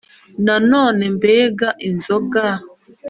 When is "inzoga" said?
1.89-2.43